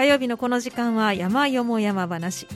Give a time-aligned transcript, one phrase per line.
[0.00, 2.46] 火曜日のこの時間は山よも山話。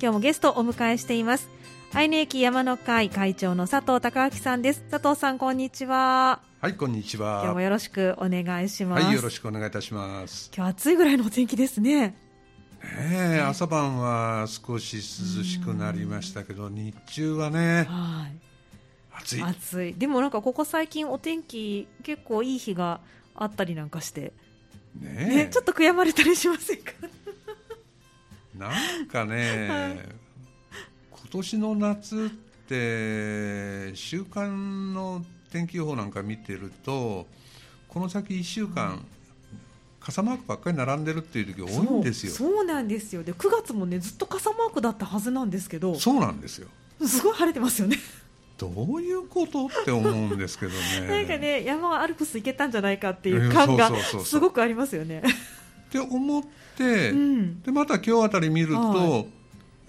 [0.00, 1.50] 今日もゲストをお迎えしています。
[1.92, 4.84] 愛媛駅山の会会長の佐藤孝明さんです。
[4.88, 6.38] 佐藤さんこんにちは。
[6.60, 7.40] はいこんにちは。
[7.42, 9.04] 今日もよろしくお願いします。
[9.04, 10.52] はいよろしくお願いいたします。
[10.54, 12.00] 今日暑いぐらいのお天気ですね。
[12.00, 12.14] ね
[13.10, 18.38] え朝晩は少し涼しくなりましたけど日中はねはい。
[19.12, 19.42] 暑い。
[19.42, 19.94] 暑い。
[19.94, 23.00] でもなんかここ最近お天気結構いい日が
[23.34, 24.32] あったりなんかして、
[25.00, 26.92] ねね、ちょっと悔やまれたりしませんか？
[28.56, 28.68] な
[29.02, 29.92] んかね、はい。
[31.10, 37.26] 今年の夏って週間の天気予報なんか見てると
[37.88, 39.04] この先1週間、
[40.00, 42.32] 傘マークばっかり並んでるっていう時多いんですよ。
[42.32, 43.22] そうそうなんですよ。
[43.22, 45.94] で9月もねずっと傘マークだったはずなんですけど。
[45.94, 46.68] そうなんですよ。
[47.06, 47.96] すごい晴れてますよね
[48.70, 50.78] どういうことって思うんですけどね。
[51.10, 53.90] なんかね山アルプス行けたんじゃないかっていう感が
[54.24, 55.22] すごくありますよね。
[55.22, 56.42] って思っ
[56.76, 57.62] て、うん。
[57.62, 59.26] でまた今日あたり見ると、はい。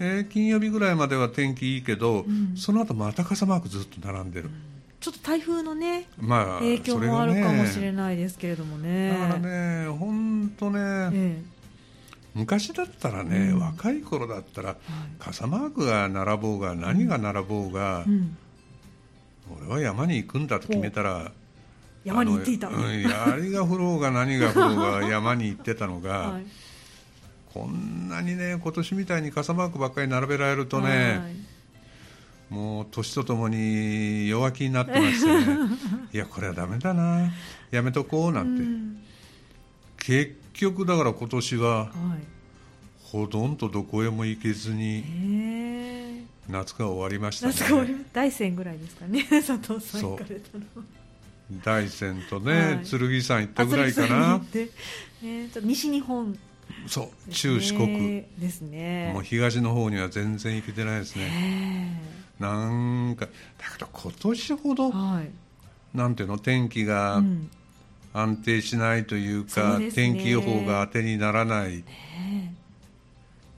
[0.00, 2.56] えー金曜日ぐらいまでは天気いいけど、ん。
[2.56, 4.50] その後また傘マークずっと並んでる、
[5.00, 9.10] ちょっと台風のねまあ影響もあるかもしれいないですけれどもね。
[9.10, 10.80] だからね本当ね、
[11.12, 11.42] え
[12.34, 13.60] 昔だったらね、うん。
[13.60, 18.36] 若い頃だったらえ傘マークが並ぼうが何が並ぼうが、うん、
[19.50, 21.32] 俺は山に行くんだと決めたら
[22.04, 26.46] 山に行っていた、うん、槍が降ろうが何が降ろうが 山に行ってたのが、はい。
[27.52, 32.54] こんなにね今年みたいに傘マークばっかり並べられるとね、はい。
[32.54, 35.46] もう年とともに弱気になってましてね。
[36.12, 37.32] いやこれはダメだな。
[37.70, 38.98] やめとこうなんて、うん。
[39.96, 41.90] 結局だから今年ははい。
[43.00, 45.04] ほとんどどこへも行けずに
[46.48, 49.24] 夏が終わりました夏が終わりね大山ぐらいですかね。
[49.30, 50.64] 佐藤さん行かれたの
[51.62, 52.86] 大山とね、はい。
[52.86, 54.40] 剣山行ったぐらいかな。
[55.62, 56.38] 西日本。
[56.86, 58.24] そう中四国。
[58.38, 59.10] ですね。
[59.12, 61.24] もう東の方には全然行けてないですね。
[61.26, 62.02] ね
[62.38, 63.32] なんかだ
[63.72, 65.96] けど今年ほどえはい。
[65.96, 67.50] なんていうの天気がうん。
[68.16, 70.14] 安定しないというそか、うですね。
[70.14, 71.78] 天気予報が当てにならない。
[71.78, 72.54] ね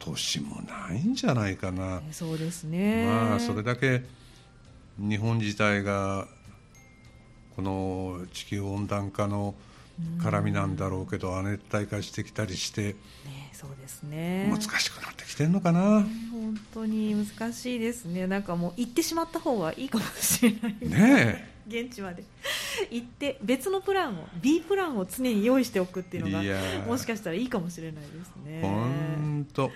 [0.06, 3.06] 年もないんじゃないかな、えそうですね。
[3.06, 4.04] まあそれだけ
[4.98, 6.26] 日本自体が
[7.56, 9.54] この地球温暖化の
[10.20, 12.92] 絡みなんだろうけど亜熱帯化してきたりして
[13.24, 14.46] ねそうですね。
[14.50, 18.26] 難しくなってきてるのかな、本当に難しいですね。
[18.26, 20.76] なんかもう行ってしまった方がいいかもしれない。
[20.80, 22.22] ね現地まで。
[22.90, 28.60] 行って別のプランを B プランを常に用意しておくっていうのがもしかしたらいいかもしれないですね。
[28.60, 29.70] え本当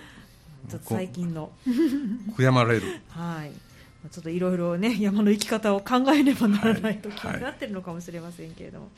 [0.69, 1.51] ちょっと最近の。
[2.37, 2.83] 悔やまれる。
[3.09, 3.51] はい。
[4.09, 7.35] ちょっといろいろね 山の生き方を考えねばならない時はい。
[7.35, 8.89] になってるのかもしれませんけれども、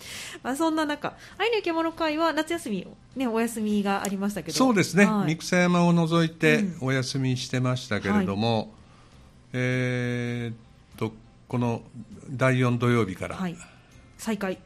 [0.42, 2.88] まあ、そんな中愛の獣会は夏休み、
[3.18, 4.58] ね、お休みがありましたけど。
[4.58, 5.32] そうですね、はい。
[5.34, 6.88] 三草山を除いてうん。
[6.88, 8.74] お休みしてましたけれども、
[9.52, 10.56] えーっ
[10.98, 11.14] と
[11.50, 11.84] この
[12.32, 13.56] 第4土曜日からはい、
[14.18, 14.58] 再開、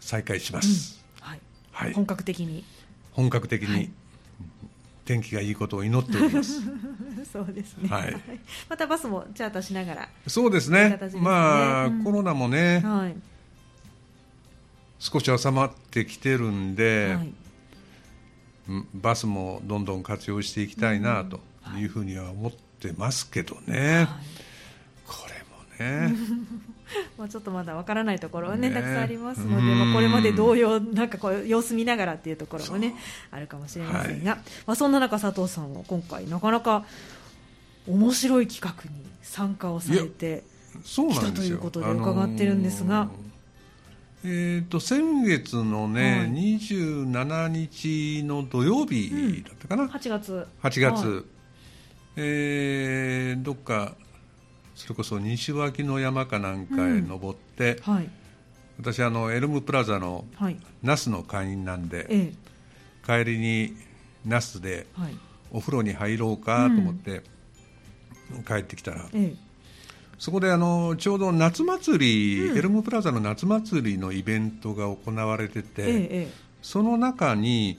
[0.00, 1.40] 再開します、はい。
[1.72, 1.92] はい。
[1.94, 2.64] 本格的に。
[3.12, 3.80] 本格的はい。
[3.80, 3.90] に
[5.06, 6.60] 天気がいいことを祈っております。
[7.32, 8.16] そうですね、はい。
[8.68, 10.90] またバスもチャーターしながら、そうですね。
[10.90, 12.04] ねまあ、うん。
[12.04, 13.14] コロナもねはい。
[14.98, 17.32] 少し収まってきてるんで、はい。
[18.68, 21.40] うんバスもどんどん活用していきたいなと
[21.78, 24.06] いうふうには思ってますけどね、はい。
[25.06, 25.14] こ
[25.78, 26.16] れもね
[27.18, 28.74] まあ、ちょっとまだわからないところはねね。
[28.74, 29.78] たくさんありますので、うん。
[29.78, 32.94] まあ、これまで同様なんかこう様子見ながらっていうところもね
[33.30, 36.84] あるかもしれませんが、まあ、そんな中佐藤さんは今回なかなか
[37.86, 40.44] 面白い企画に参加をされて
[40.84, 41.30] そうなんですよ。
[41.30, 43.02] 来たということで伺ってるんですが。
[43.02, 43.26] あのー
[44.28, 46.30] えー、と先月のね、はい。
[46.58, 50.46] 27日の土曜日だったかな、8月。
[50.62, 51.24] 8月、はい。
[52.16, 53.94] えーどっか
[54.76, 58.10] それこそ西脇の山かなんかへ登って、はい。
[58.78, 60.56] 私あのエルムプラザのはい。
[60.82, 62.32] 那須の会員なんでえ
[63.04, 63.74] 帰りに
[64.24, 64.86] 那須で
[65.50, 67.22] お風呂に入ろうかと思って
[68.46, 69.34] 帰ってきたら、え
[70.18, 71.98] そこであのちょうど夏祭
[72.38, 72.58] り、うん。
[72.58, 76.28] エルムプラザの夏祭りのイベントが行われてて、
[76.60, 77.78] その中に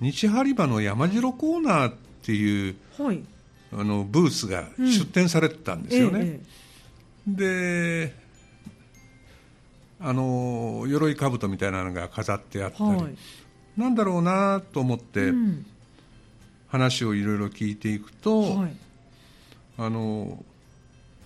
[0.00, 3.24] 西播磨の山城コーナーっていうえはい
[3.72, 4.92] あのブースがうん。
[4.92, 6.40] 出展されてたんですよね。
[6.40, 6.40] え
[7.28, 8.14] で
[9.98, 13.16] あの鎧兜みたいなのが飾ってあったり、えはい。
[13.76, 15.66] なんだろうなと思ってうん。
[16.68, 18.76] 話をいろいろ聞いていくと、はい。
[19.78, 20.44] あの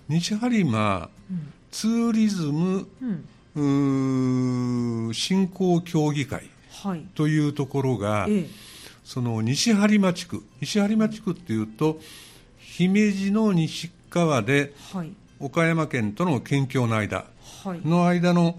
[0.07, 1.53] 西播磨うん。
[1.71, 2.87] ツーリズム
[3.55, 5.13] うん。
[5.13, 6.49] 振興協議会
[6.83, 7.05] はい。
[7.15, 8.47] というところが、ええ。
[9.03, 10.43] その西播磨地区。
[10.61, 11.99] 西播磨地区っていうと
[12.81, 15.11] 姫路の西側ではい。
[15.39, 17.25] 岡山県との県境の間
[17.63, 17.81] はい。
[17.87, 18.57] の間の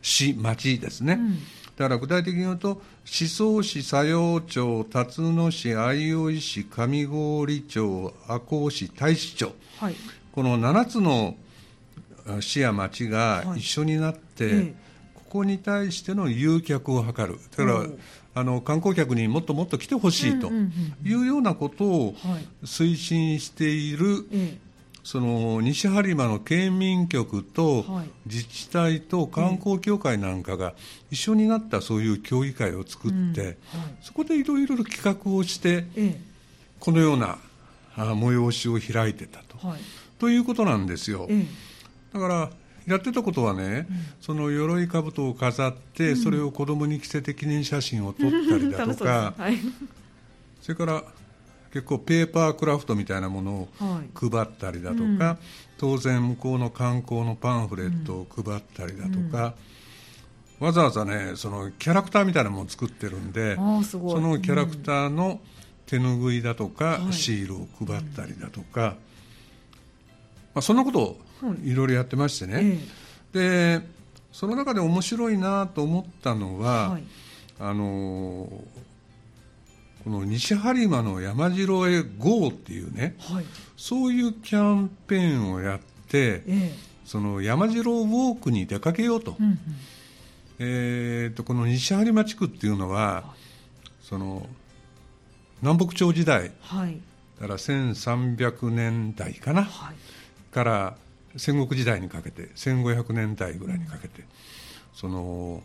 [0.00, 1.38] 市町ですね、うん。
[1.76, 9.54] だから具体的に言うと宍粟市佐用町辰野市相生市上郡町赤穂市太子町。
[9.78, 9.94] はい。
[10.32, 11.36] この7つの
[12.26, 13.60] あ市や町がはい。
[13.60, 14.74] 一緒になって、ええ。
[15.14, 17.38] ここに対しての誘客を図る。
[17.56, 17.86] だから
[18.34, 20.50] あの観光客にもっともっと来てほしいと
[21.04, 22.46] いうようなことをはい。
[22.64, 24.58] 推進しているえ
[25.04, 28.10] その西播磨の県民局とはい。
[28.26, 30.74] 自治体と観光協会なんかが
[31.10, 33.58] 一緒になったそういう協議会を作って、
[34.00, 36.20] そこでいろいろ企画をしてえ
[36.78, 37.38] このような
[37.96, 39.56] あ催しを開いてたと。
[39.76, 39.80] い。
[40.18, 41.26] ということなんですよ。
[41.28, 41.44] え。
[42.14, 42.50] だから
[42.86, 43.86] やってたことはね、
[44.20, 49.58] その鎧兜を飾って、それを子供に着せて記念写真を撮ったりえだとか、 はい。
[50.60, 51.04] それから
[51.72, 54.30] 結構ペーパークラフトみたいなものをはい。
[54.30, 55.38] 配ったりだとか、
[55.78, 59.54] 当然向こうの観光のパンフレットを配ったりだとか、
[60.60, 65.40] わざわざねそのキャラクターみたいなものを作ってるんでそのキャラクターの
[65.86, 67.12] 手ぬぐいだとか、はい。
[67.12, 68.96] シールを配ったりだとか、
[70.54, 71.14] まあ、そんなことをは
[71.62, 72.78] いいろいろやってましてね、
[73.34, 73.86] えで
[74.32, 77.02] その中で面白いなと思ったのえは、はい。
[77.60, 78.82] あのー
[80.04, 83.44] この西播磨の山城へ GO っていうねはい。
[83.76, 86.72] そういうキャンペーンをやってえ
[87.04, 89.58] その山城ウォークに出かけようと,、えうんうん。
[90.58, 93.24] えーとこの西播磨地区っていうのは
[94.02, 94.46] その
[95.60, 96.98] 南北朝時代はい。
[97.40, 99.96] だから1300年代かなはい。
[100.52, 100.96] から
[101.36, 104.24] 戦国時代にかけて1500年代ぐらいにかけて、
[104.94, 105.62] その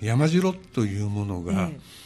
[0.00, 2.04] 山城というものがええ。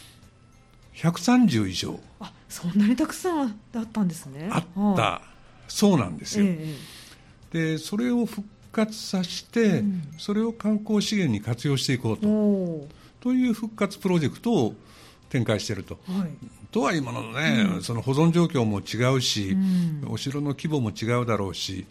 [0.98, 4.48] 130以上あそんなにたくさんだったんですね。
[4.50, 5.22] あった、は
[5.68, 10.02] そうなんですいえよ、えでそれを復活させて、うん。
[10.18, 12.28] それを観光資源に活用していこうええと。
[12.28, 12.88] お
[13.20, 14.74] という復活プロジェクトを
[15.30, 15.98] 展開していると。
[16.08, 16.30] ーはい。
[16.70, 20.04] とは今のね、その保存状況も違うし、うん。
[20.08, 21.86] お城の規模も違うだろうし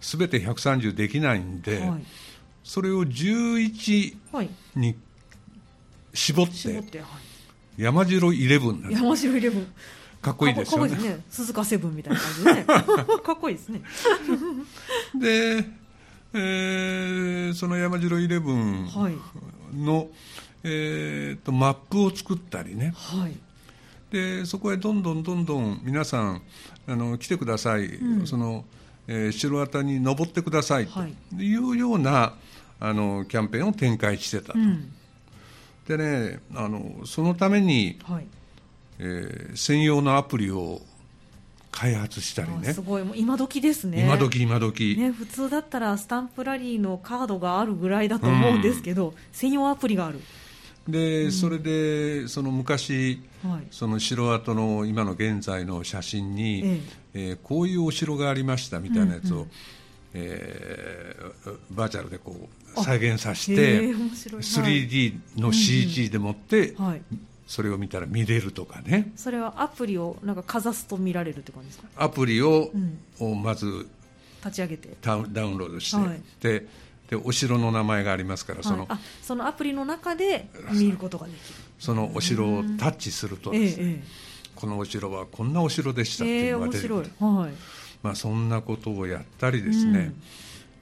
[0.00, 2.04] 全て130できないんで、はい。
[2.62, 4.50] それを11はい。
[4.76, 4.96] に
[6.14, 7.06] 絞って絞っては
[7.76, 9.66] 山城イレブン山城イレブン
[10.20, 10.90] かっこいいですよね。
[10.90, 11.24] かっこいいですね。
[11.30, 12.54] 鈴鹿セブンみたいな感じで。
[12.54, 12.64] ね
[13.24, 13.82] かっこいいですね。
[15.14, 15.64] で、
[16.34, 19.14] えーその山城イレブンはい。
[19.76, 20.08] の、
[20.64, 22.92] えーとマップを作ったりね。
[22.96, 23.36] はい。
[24.10, 26.42] でそこへどんどんどんどん皆さん
[26.86, 28.26] あの来てください、うん。
[28.26, 28.64] その
[29.08, 31.14] えー城跡に登ってくださいとはい。
[31.36, 32.34] いうような
[32.78, 34.92] あのキャンペーンを展開してたと、うん。
[35.88, 38.26] でねあのそのために、はい。
[39.00, 40.82] えー専用のアプリを
[41.70, 42.70] 開発したりね。
[42.70, 43.04] あすごい。
[43.04, 44.02] もう今時ですね。
[44.02, 50.20] 今時今時、ね、普通だったらスタンプラリーのカードがあるぐらいだと思うんですけど、専用アプリがある、
[50.88, 53.66] でそれでその昔はい。
[53.70, 56.80] その城跡の今の現在の写真に、え
[57.14, 57.18] え。
[57.34, 59.50] ーこういうお城がありましたみたいなやつを、うんうん
[60.14, 64.42] えーバーチャルでこう再現させへてえ面白い。
[64.42, 67.02] 3D の CG でもってはい、
[67.46, 69.12] それを見たら見れるとかね。
[69.16, 71.88] それはアプリをなんかかざすと見られるって感じですか？
[71.96, 72.98] アプリを,、うん。
[73.20, 73.86] をまず
[74.44, 74.96] 立ち上げて。
[75.02, 76.20] ダウンダウンロードして、はい。
[76.40, 76.66] で
[77.08, 81.40] でお城の名前がありますからその,、はい、あそのアプリの中で見ることができる。
[81.78, 84.04] そのお城をタッチするとええですね、え
[84.56, 87.52] このお城はこんなお城でしたってえええいうのが出てくる面白い、はい。
[88.02, 90.22] まあ、そんなことをやったりですね、うん。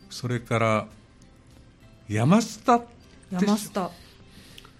[0.08, 0.86] それから
[2.08, 2.86] 山スタって
[3.32, 3.90] 山スタ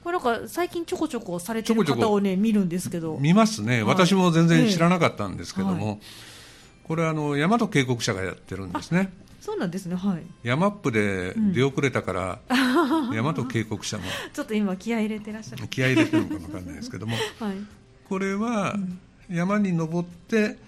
[0.02, 3.18] これなんか最近ちょこちょこされてる方をね見るんですけど。
[3.20, 3.82] 見ますね、はい。
[3.82, 6.06] 私も全然知らなかったんですけども、え
[6.84, 10.22] これはあの大和渓谷社がやってるんですねそうなんですねはい。
[10.42, 17.16] 山っぷで出遅れたから、大和渓谷社もちょっと今気合い入れてらっしゃる気合い入れてるのかもわかんないですけども。
[17.40, 17.56] はい。
[18.08, 18.76] これは
[19.30, 20.58] 山に登って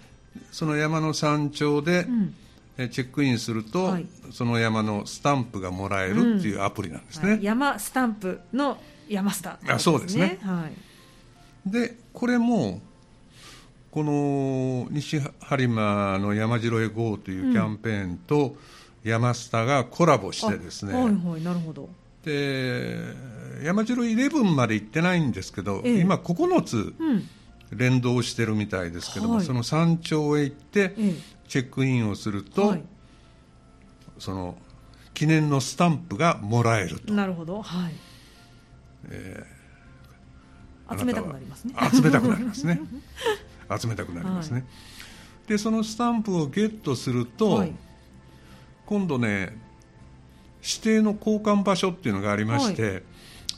[0.53, 2.35] その山の山頂でうん。
[2.81, 4.07] えチェックインすると、はい。
[4.31, 7.43] その山のスタンプがもらえるっていうアプリなんですね、はい。
[7.43, 10.39] 山スタンプの山スタ、あそうですね。
[10.43, 10.69] は
[11.67, 12.81] い、でこれも
[13.99, 18.55] この西播磨の山城へ GO というキャンペーンと
[19.03, 21.89] 山スタがコラボしてですね、あはいはいなるほど。
[22.23, 22.97] で
[23.65, 25.99] 山城11まで行ってないんですけど、ええ。
[25.99, 27.29] 今9つうん。
[27.73, 29.45] 連動してるみたいですけども、はい。
[29.45, 31.15] その山頂へ行ってえ
[31.49, 32.83] チェックインをするえと、はい。
[34.21, 34.57] その
[35.13, 37.13] 記念のスタンプがもらえると。
[37.13, 37.63] なるほど。
[37.63, 37.95] はい。
[40.87, 41.75] あなたは集めたくなりますね。
[41.93, 42.81] 集めたくなりますね
[43.77, 44.65] 集めたくなりますね、
[45.47, 47.73] でそのスタンプをゲットすると、はい。
[48.87, 49.57] 今度ね
[50.63, 53.03] 指定の交換場所っていうのがありまして、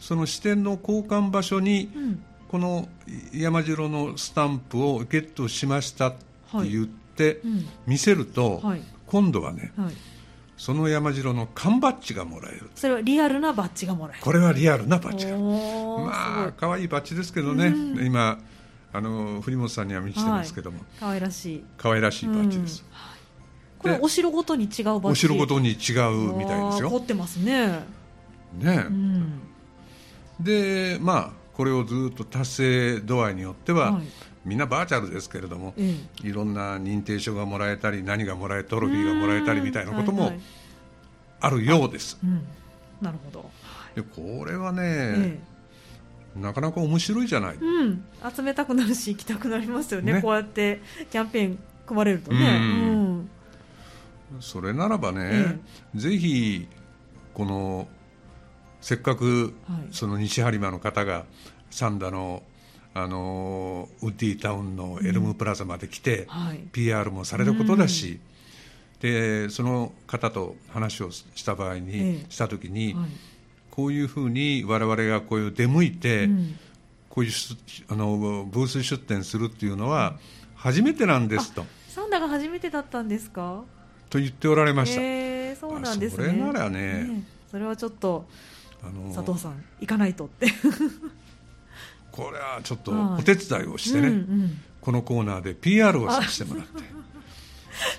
[0.01, 2.25] その指定の交換場所にうん。
[2.49, 2.89] この
[3.33, 6.19] 山城のスタンプをゲットしましたって
[6.69, 7.69] 言ってうん。
[7.87, 8.83] 見せると、はい。
[9.07, 9.95] 今度はねはい。
[10.57, 14.23] その山城の缶バッジがもらえるそれはリアルなバッジがもらえる。
[14.23, 15.39] これはリアルなバッジが。
[15.39, 18.05] まあ可愛いバッジですけどね、うん。
[18.05, 18.39] 今
[18.93, 21.65] あの栗本さんには見せてますけども、可愛らしい。
[21.77, 23.79] 可愛らしいバッジです、うん。
[23.79, 25.09] これはお城ごとに違うバッジ。
[25.11, 27.85] お城ごとに違うみたいですあー凝よってますね。
[28.59, 29.41] ねう、ん。
[30.41, 34.03] でまあこれをずっと達成度合いによっては、はい。
[34.45, 35.95] みんなバーチャルですけれども、え
[36.25, 40.41] いろんな認定証がもらえたり何がもらえトロフィえーがもらえたりみたいなこともうんはいはい。
[41.43, 42.43] あるようです、うん。
[43.01, 43.51] なるほど。
[43.95, 45.39] でこれはね、え
[46.37, 47.57] なかなか面白いじゃない。
[47.57, 48.05] え、うん。
[48.35, 50.15] 集めたくなるし行きたくなりますよね。
[50.15, 50.23] ね。
[50.23, 52.39] こうやってキャンペーン組まれるとね。
[52.39, 53.31] うん。
[54.35, 54.41] うん。
[54.41, 55.59] それならばね、
[55.95, 56.69] えぜひ
[57.35, 57.89] この
[58.81, 59.89] せっかくはい。
[59.91, 61.25] その西播磨の方が
[61.71, 62.43] サンダの
[62.93, 66.59] あのウッディタウンのエルムプラザまで来て、はい。
[66.73, 68.21] PR もされることだし、
[69.01, 72.27] でその方と話をした場合に、ええ。
[72.29, 73.30] した時に、はい
[73.71, 76.59] こういうふうに我々がこういう出向いて、うん。
[77.09, 77.57] こういう出
[77.89, 80.17] あのブース出店するっていうのは
[80.55, 81.67] 初めてなんですと。
[81.89, 83.65] サンダが初めてだったんですか？
[84.11, 86.25] と言っておられました、ええそうなんですね。
[86.25, 87.23] あそれならねえ。
[87.51, 88.27] それはちょっと
[88.83, 90.47] あの佐藤さん行かないとって。
[92.13, 93.21] これはちょっとはい。
[93.21, 94.59] お手伝いをしてね、うんうん。
[94.81, 96.83] このコーナーで PR をさせてもらって。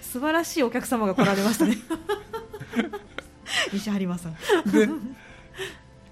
[0.01, 1.75] 素晴らしいお客様が来られましたね。
[3.73, 4.35] 西播磨さん。
[4.71, 4.87] で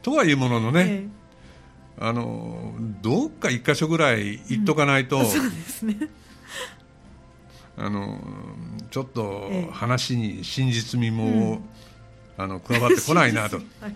[0.02, 1.08] とはいうもののね、え
[2.00, 5.98] あのどっか一箇所ぐらい行っとかないと、え そうですね。
[7.78, 8.22] あの
[8.92, 9.72] ちょっとええ。
[9.72, 11.62] 話に真実味も、
[12.38, 13.58] あの加わってこないなと。
[13.82, 13.96] はい。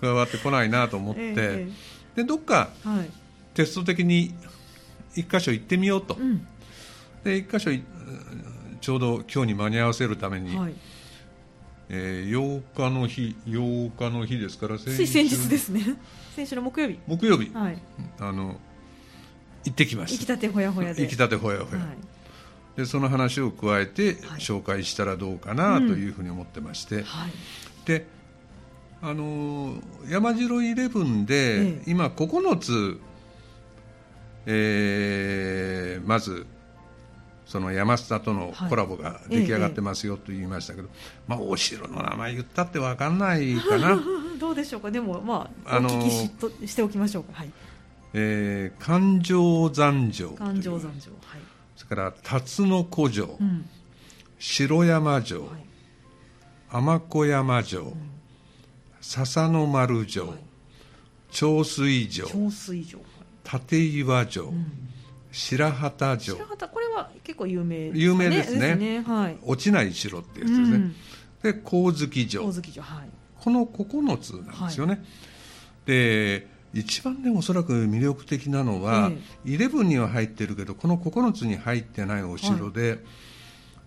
[0.00, 1.68] 加わってこないなと思って、え
[2.16, 3.10] でどっかえはい。
[3.54, 4.34] テスト的に
[5.14, 6.46] 一箇所行ってみようと、うん。
[7.24, 7.82] で一箇所い
[8.80, 10.74] ちょうど今日に間に合わせるために、はい
[11.88, 15.96] えー8日の日8日の日ですからつい先日ですね。
[16.34, 16.98] 先週の木曜日。
[17.06, 17.78] 木曜日、はい。
[18.18, 18.60] あの
[19.64, 20.16] 行ってきました。
[20.16, 21.96] 行きたてほやほやで行きたてほやほや、はい。
[22.76, 24.40] でその話を加えてはい。
[24.40, 27.30] 紹介したらどうかなというふうに思ってまして、はい。
[27.84, 28.06] で
[29.02, 31.82] あのー山城イレブンで、ええ。
[31.86, 32.98] 今9つ、
[34.46, 36.46] えーまず
[37.46, 38.68] その山下とのはい。
[38.70, 40.88] コラボが出来上がってますよと言いましたけど、
[41.28, 43.98] まあ、お城の名前言ったって分かんないかな、
[44.38, 44.90] どうでしょうか？
[44.90, 47.32] でもまああのーお聞きしとしておきましょうか。
[47.34, 47.50] はい。
[48.14, 51.12] えー環状山城環状山城。
[51.24, 51.40] はい。
[51.76, 53.68] それから辰野古城、うん。
[54.38, 55.66] 城山城、はい。
[56.70, 57.96] 天子山城、
[59.00, 60.34] 笹の丸城、
[61.30, 62.26] 長水城。
[62.28, 63.00] 長水城。
[63.52, 64.52] 立岩城、
[65.30, 66.36] 白旗城。
[66.36, 66.68] 白旗。
[66.68, 68.76] これは結構有名有名ですね。
[68.76, 69.38] ですはい。
[69.42, 70.94] 落ちない城ってやつですね、うん。
[71.42, 72.52] で光月城。
[72.52, 73.08] 城はい。
[73.40, 75.04] この9つなんですよね、
[75.84, 79.10] で一番ねおそらく魅力的なのは、
[79.44, 83.04] 11には入ってるけどこの9つに入ってないお城で、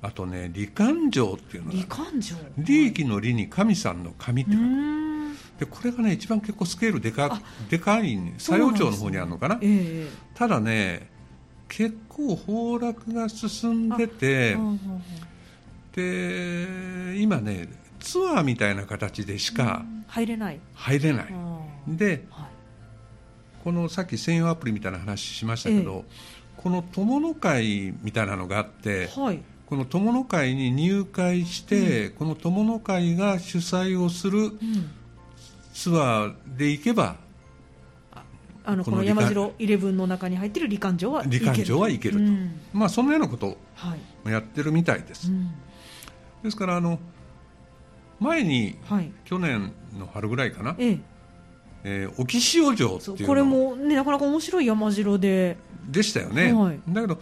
[0.01, 2.37] あとね李官城っていうの李が官城。
[2.57, 10.07] 利益の利に神さんの神ってう書くでこれがね一番結構スケールでかあでかいん佐用町の方にあるのかな、ええ。
[10.35, 11.09] ただね
[11.69, 15.03] 結構崩落が進んでてうんうんうん。
[15.93, 20.59] で今ねツアーみたいな形でしか入れない。
[20.73, 21.27] 入れない、
[21.87, 21.97] うん。
[21.97, 22.47] ではい。
[23.63, 26.05] このさっき専用アプリみたいな話しましたけど、
[26.57, 29.39] この友の会みたいなのがあってはい。
[29.67, 34.55] この友の会に入会して、この友の会が主催をするうん。
[35.73, 37.15] ツアーで行けば
[38.69, 42.21] あのこの山城イレブンの中に入ってる李官城は李官城は行けると。
[42.21, 42.59] うん。
[42.71, 43.95] まあそんなようなことをは
[44.27, 44.31] い。
[44.31, 45.51] やってるみたいです、うん。
[46.43, 46.99] ですからあの
[48.19, 49.11] 前にはい。
[49.25, 50.99] 去年の春ぐらいかな、ええ。
[51.83, 55.57] えー沖塩城っていうこれもねなかなか面白い山城で。
[55.87, 56.79] でしたよね、はい。
[56.89, 57.19] だけど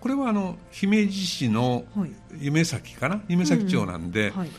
[0.00, 2.12] これはあの姫路市のはい。
[2.38, 3.22] 夢崎かな？
[3.28, 4.50] 夢崎町なんで、はい。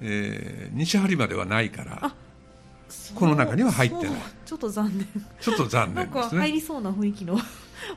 [0.00, 1.98] えー西播磨ではないから。
[2.02, 2.14] あ
[3.14, 4.06] この中には入ってない。
[4.44, 5.06] ちょっと残念。
[5.40, 6.40] ちょっと残念ですね。
[6.40, 7.38] 入りそうな雰囲気の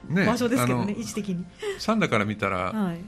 [0.10, 1.46] ね場所ですけどね位置的に。
[1.80, 3.00] 三田から見たら、はい。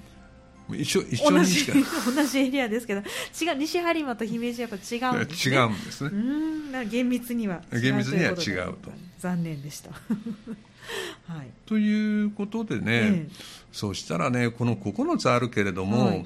[0.82, 2.12] 一緒一緒同じにしか。
[2.12, 5.56] 同じエリアですけど違う西播磨と姫路はやっぱ違うんですね。
[5.56, 6.10] 違うんですね。
[6.10, 8.92] うーん厳密には違う厳密には違うと。
[9.20, 9.92] 残念でした。
[11.28, 11.50] はい。
[11.66, 13.32] ということでね、ええ。
[13.72, 16.26] そうしたらねこの9つあるけれども、はい。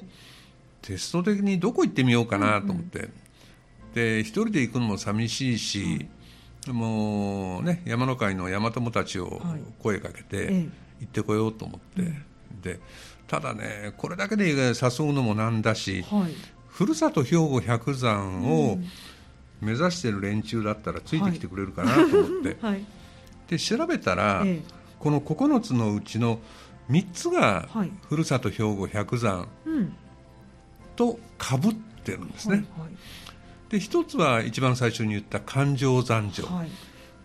[0.82, 3.08] テスト的にどこ行ってみようかなと思って、
[3.94, 6.06] で一人で行くのも寂しいし、
[6.66, 9.60] もうね山の会の山友たちをはい。
[9.78, 10.68] 声かけてええ。
[11.00, 12.12] 行ってこようと思って、
[12.62, 12.80] で
[13.26, 16.32] ただねこれだけで誘うのもなんだし、はい。
[16.68, 18.78] ふるさと兵庫百山を
[19.60, 22.84] 目指してる連中だったらついてきてくれるかなと思って、 はい。
[23.48, 24.60] で調べたら、え
[24.98, 26.40] この9つのうちの
[26.90, 27.92] 3つがはい。
[28.08, 29.48] ふるさと兵庫百山
[30.96, 32.88] とかぶってるんですね、はい
[33.70, 36.68] で一つは一番最初に言った環状山城、はい。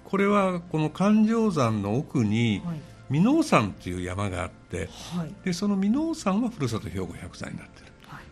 [0.03, 2.79] これはこの環状山の奥にはい。
[3.09, 5.33] 箕面山っていう山があってはい。
[5.45, 7.91] でその箕面山はふるさと兵庫百山になってる。
[8.07, 8.23] はい。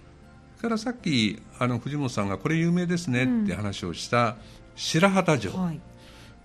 [0.58, 4.38] それからさっきあの藤本さんがこれ有名ですねって話をした
[4.76, 5.80] 白旗城、はい。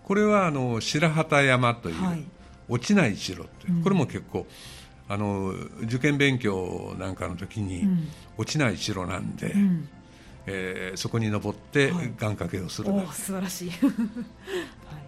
[0.05, 2.25] これはあの白旗山という、はい。
[2.69, 3.83] 落ちない城という、うん。
[3.83, 4.47] これも結構
[5.09, 8.09] あの受験勉強なんかの時に、うん。
[8.37, 9.89] 落ちない城なんで、うん
[10.47, 12.07] えーそこに登ってはい。
[12.19, 12.89] 願掛けをする。
[12.89, 13.71] な、おお素晴らしい。
[13.81, 13.93] はい。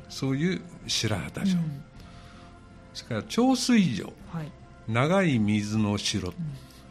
[0.08, 1.82] そういう白旗城、うん。
[2.94, 4.12] それから長水城。
[4.32, 4.50] はい。
[4.88, 6.32] 長い水の城、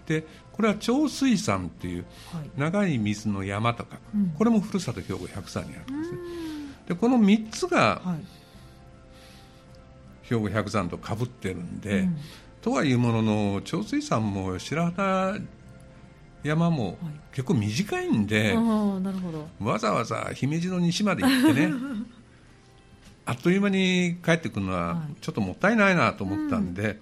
[0.05, 0.23] で
[0.53, 2.49] これは長水山っていうはい。
[2.57, 4.29] 長い水の山とか、うん。
[4.37, 6.17] これもふるさと兵庫百山にあるんですね。
[6.89, 8.25] でこの3つがはい。
[10.23, 12.17] 兵庫百山とかぶってるんで、うん。
[12.61, 15.35] とはいうものの長水山も白旗
[16.47, 16.97] 山もはい。
[17.31, 19.47] 結構短いんで、ああなるほど。
[19.59, 21.73] わざわざ姫路の西まで行ってね
[23.25, 25.15] あっという間に帰ってくるのははい。
[25.21, 26.99] ちょっともったいないなと思ったんで、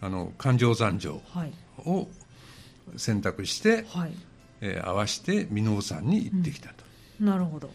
[0.00, 1.52] あの環状山城はい。
[1.78, 2.08] を
[2.96, 4.12] 選択して、はい。
[4.62, 6.84] えー合わせて箕面山に行ってきたと、
[7.20, 7.70] なるほど。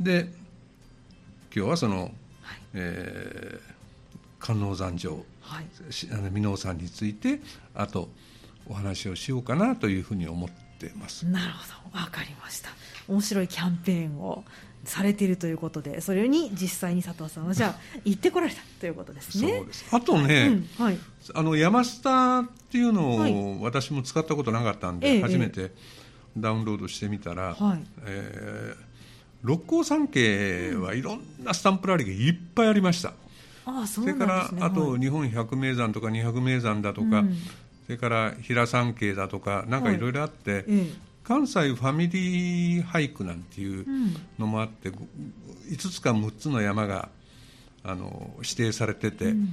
[0.00, 0.32] で
[1.54, 2.02] 今日はその、
[2.42, 2.58] はい。
[2.74, 3.72] えー
[4.44, 5.24] 観音山城
[5.88, 7.40] 箕面山について
[7.76, 8.08] あと
[8.68, 11.26] お話をしようかなというふうに思ってます。
[11.26, 11.98] なるほど。
[11.98, 12.70] わかりました。
[13.08, 14.44] 面白いキャンペーンを
[14.84, 19.58] されているということでそれに実際に佐藤さんはじゃあ行ってこられたということですね。
[19.58, 19.86] そうです。
[19.92, 20.98] あとね、うんはい。
[21.34, 23.32] あの山スタっていうのはい。
[23.32, 25.72] を私も使ったことなかったんで、ええ初めて
[26.36, 27.82] ダウンロードしてみたら、はい。
[28.06, 28.92] えー
[29.44, 33.12] 六甲山系はいろんなスタンプラリーがいっぱいありました、
[33.66, 34.60] ああそうそれからなんですね。
[34.62, 35.00] あとはい。
[35.00, 37.36] 日本百名山とか二百名山だとか、うん
[37.86, 39.98] それから平山系だとかなんかい。
[39.98, 40.92] ろいろあって、え
[41.24, 43.86] 関西ファミリー俳句なんていう
[44.38, 47.08] のもあって5つか6つの山が
[47.84, 49.48] あの指定されてて、うん。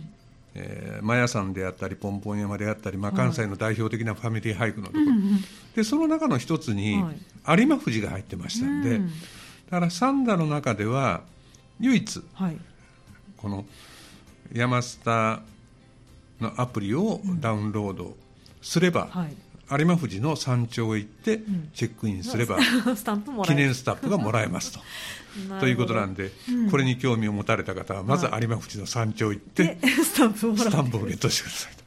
[0.55, 5.43] えーマヤ山であったりポンポン山であったり、まあ、関西の代表的なファミリー俳句のところ、うんうん
[5.75, 7.11] でその中の一つには
[7.55, 7.59] い。
[7.59, 9.07] 有馬富士が入ってましたんで、うん。
[9.07, 9.11] だ
[9.69, 11.21] から三田の中では
[11.79, 12.57] 唯一はい。
[13.37, 13.65] この
[14.51, 15.41] 山スタ
[16.41, 18.15] のアプリをダウンロード
[18.61, 19.35] すれば、はい。
[19.71, 21.69] 有馬富士の山頂へ行ってん。
[21.75, 22.57] チェックインすれば、
[23.45, 24.79] 記念スタンプがもらえますと。
[25.59, 26.71] ということなんで、うん。
[26.71, 31.79] これに興味を持たれた方はまず有馬富士の山頂行って、で スタンプをもらスうタンプをゲットしてくださいと。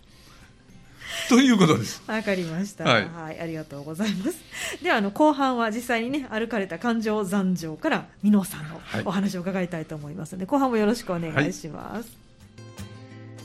[1.28, 2.02] ということです。
[2.06, 3.36] わかりました、ははい。
[3.36, 4.38] い、ありがとうございます。
[4.82, 9.02] ではあの後半は実際にね歩かれた環状山城から美濃さんのはい。
[9.04, 12.21] お話を伺いたいと思いますので、後半もよろしくお願いします。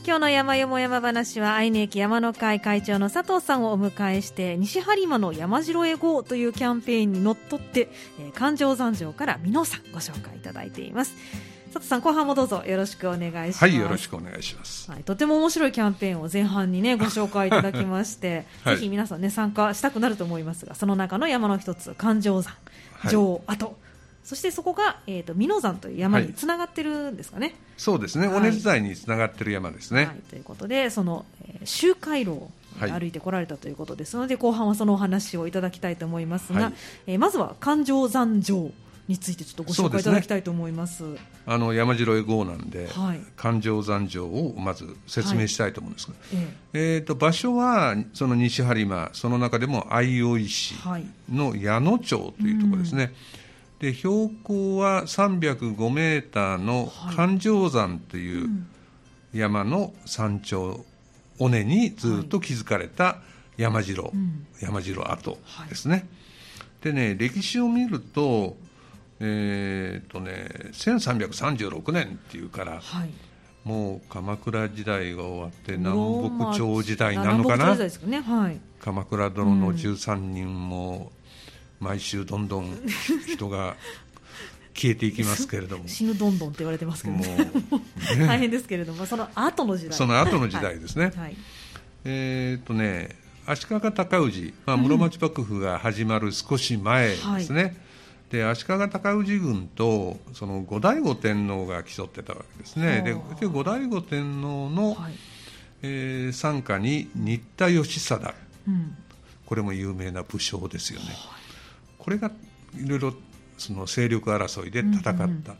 [0.08, 11.12] 今日の山よも山話は愛媛駅山の会会長の佐藤さんをお迎えして西播磨の山城へ GO というキャンペーンにのっとって、えー、環状山城から美濃さんご紹介いただいています。
[11.66, 13.64] 佐藤さん後半もどうぞよろしくお願いします。
[13.64, 14.90] はい、よろしくお願いします。
[14.90, 18.76] はい、とても面白いキャンペーンを前半にねご紹介いただきまして、 はい。
[18.76, 22.54] ぜひ皆さんね参加したくなると思いますがその中の山の一つ環状山
[23.00, 23.10] はい。
[23.10, 23.76] 城跡、
[24.24, 27.54] そしてそこが、えー、と美濃山という山につながってるんですかね。
[27.76, 28.36] そうですね、はい。
[28.38, 30.06] 尾根伝いにつながってる山ですね。
[30.06, 32.92] はい、ということでその、えー周回路をはい。
[32.92, 36.72] 歩いてこられたということですので、後半はそのお話をいただきたいと思いますが、はい。
[37.08, 38.70] えーまずは環状山城
[39.08, 41.04] についてちょっとご紹介いただきたいと思います。
[41.46, 43.20] あの山城へ GO なんで、はい。
[43.36, 46.98] 環状山城をまず説明したいと思うんですが、ええ。
[46.98, 50.74] ー、と場所はその西播磨、その中でも相生市
[51.32, 53.12] の矢野町というところですね。
[53.80, 58.66] で標高は305メーターの環状山といううん。
[59.32, 60.84] 山の山頂
[61.38, 63.18] 尾根にずっと築かれた
[63.56, 64.46] 山城、うん。
[64.60, 65.38] 山城跡
[65.68, 66.08] ですね。
[66.82, 68.56] でね歴史を見ると
[69.20, 73.10] えーとね1336年っていうからはい。
[73.64, 77.76] もう鎌倉時代が終わって南北朝時代になるのかな、
[78.80, 81.12] 鎌倉殿の13人も
[81.80, 82.76] 毎週どんどん
[83.26, 83.76] 人が
[84.74, 85.84] 消えていきますけれども。
[85.88, 87.50] 死ぬどんどんって言われてますけどもね。
[88.26, 89.06] 大変ですけれども。
[89.06, 89.96] その後の時代。
[89.96, 91.16] その後の時代ですね、はい。
[91.16, 91.36] はい。
[92.04, 97.76] えーっとね足利尊氏、まあ、室町幕府が始まる少し前ですね、
[98.30, 103.22] で足利尊氏軍とその後醍醐天皇が競ってたわけですね、で後
[103.62, 105.14] 醍醐天皇の、はい。
[105.80, 108.34] えー傘下に新田義貞。
[108.66, 108.96] うん。
[109.46, 111.06] これも有名な武将ですよね、
[112.08, 112.30] これが
[112.74, 113.12] いろいろ
[113.58, 115.58] その勢力争いで戦った、うんうんはい。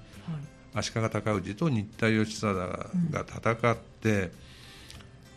[0.73, 4.33] 足利尊氏と新田義貞が戦って、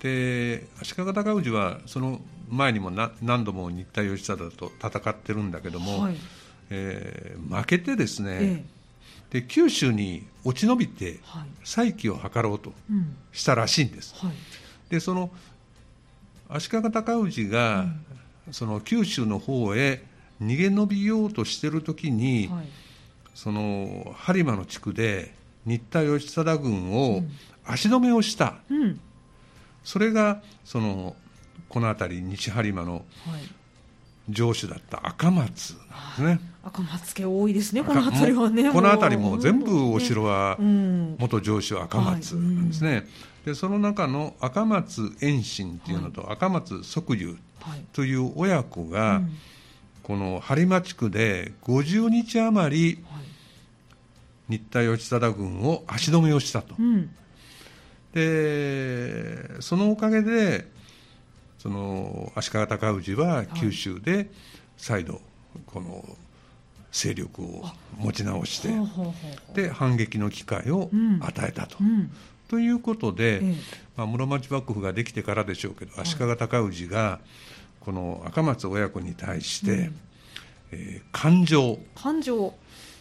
[0.01, 6.15] で足利尊氏はその前にもな何度も新田義貞と戦ってるんだけども、はい。
[6.69, 8.63] えー負けてですね、え
[9.31, 11.19] で九州に落ち延びて
[11.65, 13.17] 再起を図ろうとうん。
[13.33, 14.15] したらしいんです。
[14.15, 14.33] はい。
[14.89, 15.29] でその
[16.47, 17.87] 足利尊氏が、
[18.51, 20.09] その九州の方へ
[20.41, 22.65] 逃げ延びようとしてる時に、はい。
[23.33, 25.33] その播磨の地区で
[25.65, 27.31] 新田義貞軍をうん。
[27.63, 28.99] 足止めをした、うん。
[29.83, 31.15] それがその
[31.69, 33.03] この辺り西播磨のはい。
[34.33, 35.59] 城主だった赤松なんで
[36.15, 36.39] すね。
[36.63, 41.15] 赤松家多いですねこの辺りはねこの辺りも全部お城はうん。
[41.19, 43.07] 元城主赤松なんですね、
[43.45, 47.85] でその中の赤松延信っていうのと赤松即龍はい。
[47.93, 49.37] という親子が、うん
[50.03, 53.21] この播磨地区で50日余りはい
[54.49, 57.09] 新田義貞軍を足止めをしたと、うん。
[58.13, 60.67] でそのおかげで
[61.57, 64.29] その足利尊氏は九州で
[64.75, 65.21] 再度
[65.65, 66.03] この
[66.91, 67.63] 勢力を
[67.97, 68.69] 持ち直して、
[69.53, 71.19] で反撃の機会をうん。
[71.21, 71.77] 与えたと。
[71.79, 72.11] うん。
[72.49, 73.55] ということで、ええ。
[73.95, 77.19] まあ、室町幕府ができてからでしょうけど足利尊氏が
[77.81, 79.95] この赤松親子に対して、うん。
[80.71, 82.53] えー感情、感情。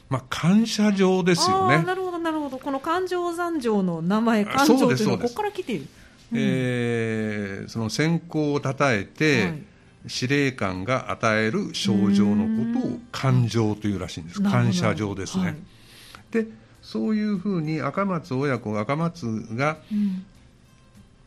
[0.09, 1.85] まあ、感謝状ですよね。
[1.85, 2.59] なるほどなるほど。
[2.59, 5.87] この感情残情の名前あ感情というのはここから来ている。
[6.33, 9.63] えーその先行をたたえて、はい。
[10.07, 14.43] 司令官が与える賞状のことを感情というらしいんです。
[14.43, 15.57] 感謝状ですね、はい。
[16.31, 16.47] で
[16.81, 20.25] そういうふうに赤松親子赤松がうん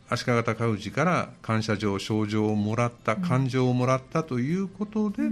[0.08, 5.30] 足利尊氏から感謝状賞状をもらった感情をもらったということで、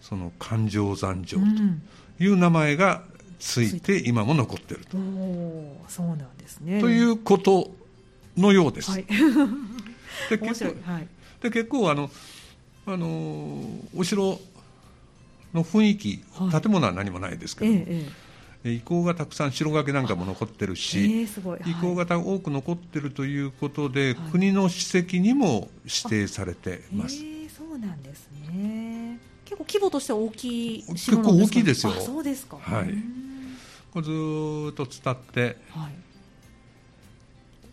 [0.00, 1.82] その感情残情うん
[2.18, 3.02] という名前が
[3.38, 4.96] ついて今も残っていると,、
[5.88, 6.80] そうなんですね。
[6.80, 7.70] ということ
[8.36, 9.04] のようです、はい。
[9.04, 9.38] で面
[10.28, 10.74] 結構白い。
[10.82, 11.08] はい。
[11.40, 12.10] で結構あの、
[12.86, 14.40] あのーお城
[15.54, 16.60] の雰囲気、はい。
[16.60, 18.27] 建物は何もないですけどええ
[18.68, 21.60] え遺構がたくさん城垣なんかも残ってるえし、ええすごい。
[21.60, 21.70] はい。
[21.70, 24.30] 遺構がた多く残ってるということで、はい。
[24.30, 27.16] 国の史跡にも指定されてます。
[27.22, 29.18] ええそうなんですね。
[29.44, 31.92] 結構規模としては大きい結構大きいですよ。
[31.96, 32.58] あそうですか。
[32.60, 32.90] はい。
[32.90, 33.56] うん。
[33.92, 35.92] これずーっと伝ってはい。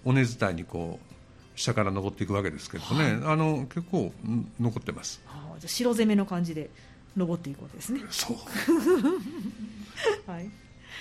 [0.06, 5.22] 尾根伝いにこう下から登っていくわけですけどね、あの結構ん残ってます。
[5.28, 6.70] ああじゃあ城攻めの感じで
[7.18, 8.02] 登っていくわけですね。
[8.10, 8.38] そう。
[10.30, 10.50] はい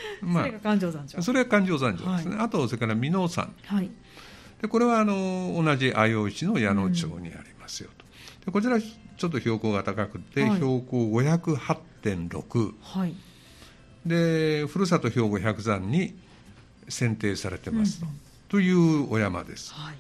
[0.23, 1.19] まそれが感情山頂。
[1.19, 3.55] あ、それは環状山城ですね、あとそれから箕面山。
[3.67, 3.91] はい。
[4.63, 8.05] でこれはあの同じ相生市の矢野町にありますよと、
[8.47, 10.55] でこちらちょっと標高が高くて、はい。
[10.57, 13.15] 標高508.6はい。
[14.07, 16.15] でふるさと兵庫百山に
[16.89, 18.21] 選定されてますと,、うんうん。
[18.49, 19.73] というお山です。
[19.73, 19.97] はい。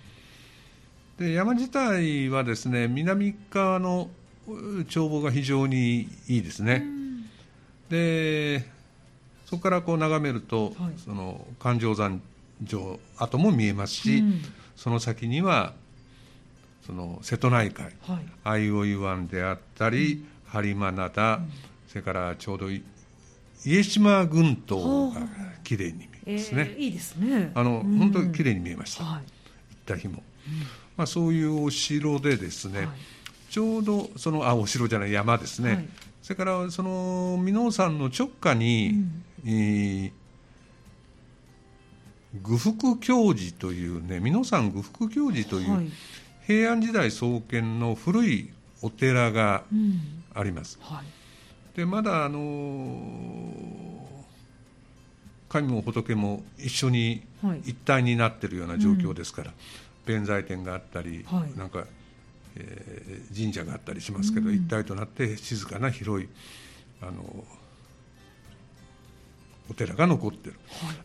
[1.18, 4.10] で山自体はですね南側の
[4.46, 7.24] う眺望が非常にいいですね、うん。
[7.88, 8.73] で
[9.46, 10.92] そこからこう眺めると、はい。
[11.04, 12.20] その環状山
[12.66, 14.42] 城跡も見えますし、うん。
[14.76, 15.74] その先には
[16.86, 18.26] その瀬戸内海はい。
[18.44, 21.40] 相生湾であったり、播磨灘、
[21.88, 22.82] それからちょうどい
[23.64, 25.20] 家島群島が
[25.62, 27.52] 綺麗に見えますね、ええいいですね。
[27.54, 27.98] あのうん。
[27.98, 29.20] 本当に綺麗に見えました、はい。
[29.20, 29.24] 行っ
[29.86, 30.22] た日も、
[30.96, 32.88] まあ、そういうお城でですね、はい。
[33.50, 35.88] ちょうどそのあお城じゃない山ですね、はい。
[36.22, 39.04] それからその箕面山の直下に、
[39.44, 40.12] えー
[42.42, 45.88] 愚福教寺というね箕面山愚福教寺という、はい。
[46.46, 48.50] 平安時代創建の古い
[48.82, 50.00] お寺がうん。
[50.34, 50.78] あります。
[50.80, 51.04] はい。
[51.76, 54.04] でまだあのー
[55.48, 57.60] 神も仏も一緒にはい。
[57.66, 59.52] 一体になっているような状況ですから、
[60.04, 61.56] 弁財天があったり、はい。
[61.56, 61.84] なんか、
[62.56, 64.56] えー神社があったりしますけど、うん。
[64.56, 66.28] 一体となって静かな広い
[67.00, 67.44] あの
[69.70, 70.56] お寺が残ってる、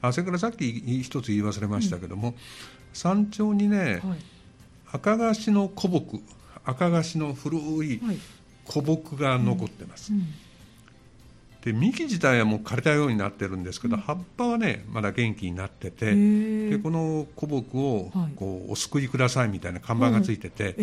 [0.01, 2.35] あそれからさっき一つ言い忘れましたけども、
[2.93, 4.01] 山頂にね、
[4.91, 6.23] 赤菓子の古木
[6.65, 8.01] 赤菓子の古い
[8.69, 10.11] 古木が残ってます、
[11.63, 16.13] で幹自体はもう枯れたようになってるんですけど、葉っぱはねまだ元気になってて
[16.69, 20.75] でこの古木をこうお救いくださいみたいな看板がついてて、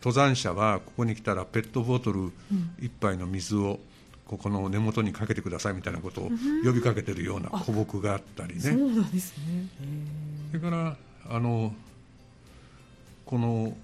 [0.00, 2.32] 登山者はここに来たらペットボトル
[2.80, 3.80] 1杯の水を
[4.26, 6.30] ここの根元にかけてくださいみたいなことを
[6.64, 8.60] 呼びかけてるような古木があったりね。
[8.60, 9.68] そうなんですね。
[10.50, 10.96] それから
[11.28, 11.72] あの
[13.24, 13.76] この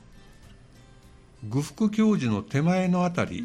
[1.48, 3.44] 呉服教授の手前の辺り、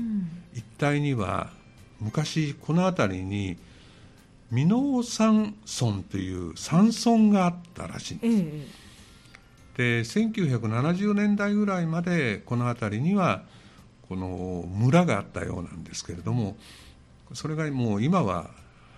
[0.54, 1.52] 一帯には
[2.00, 3.58] 昔この辺りに
[4.52, 8.88] 箕面山村という山村があったらしいんです、え
[9.78, 13.44] で1970年代ぐらいまでこの辺りには
[14.10, 16.58] この村があったようなんですけれども
[17.34, 18.50] それがもう今は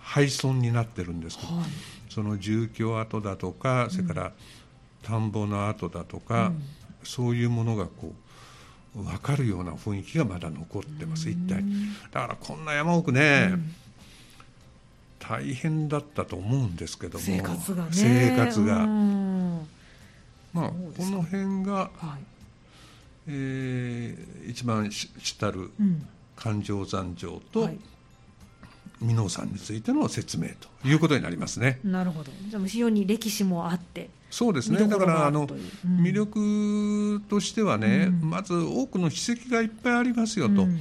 [0.02, 1.64] 廃村になってるんですけど、はい、
[2.08, 4.32] その住居跡だとか、それから
[5.02, 6.62] 田んぼの跡だとか、うん、
[7.04, 8.12] そういうものがこ
[8.96, 11.62] う分かるような雰囲気がまだ残ってます一体。
[12.10, 13.74] だからこんな山奥ね、うん、
[15.20, 17.90] 大変だったと思うんですけども生活がね。
[17.92, 18.86] 生活が。
[20.52, 22.24] まあこの辺が、はい、
[23.28, 25.70] えー、一番主たる
[26.34, 27.78] 環状山城と、はい
[29.00, 31.80] 箕面さんについての説明ということになりますね。
[31.82, 32.30] なるほど。
[32.48, 34.86] じゃあ非常に歴史もあって、そうですね。
[34.86, 35.48] だからあの、
[35.84, 40.62] うん、魅力としてはね、うん、まず多くの史跡がいっぱいありますよと。
[40.62, 40.78] うん、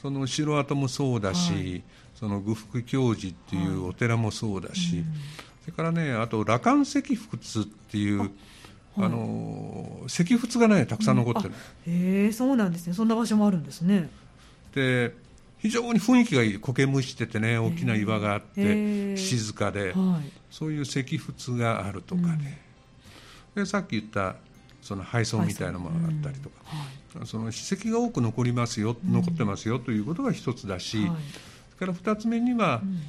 [0.00, 1.82] その城跡もそうだし、はい、
[2.14, 5.04] その呉服教授っていうお寺もそうだし、はい、
[5.62, 8.30] それからねあと羅漢石窟っていう。
[8.96, 11.54] あの石窟がねたくさん残ってる、
[11.88, 14.08] へえそうなんですねそんな場所もあるんですね
[14.72, 15.16] で
[15.64, 21.00] 非常に雰囲気がいい苔むしててね大きな岩があって、静かで、はい、そういう石
[21.48, 22.60] 窟があるとかね、
[23.56, 24.36] うん、でさっき言った
[24.82, 26.56] その配送みたいなものがあったりとか、
[27.14, 33.00] うんはい、その史跡が多く残りますよ、うん、残ってますよということが一つだし、はい、それから二つ目には、うん、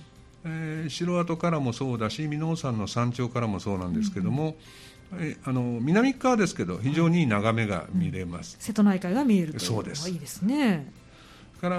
[0.45, 4.55] えー、城跡からもそうだし箕面山の山頂からもそうなんですけども、
[5.19, 10.41] えあの南側ですけど非常にいい眺めが見れます、瀬戸内海が見えるというそうですいいです。
[10.43, 10.89] ね
[11.55, 11.77] から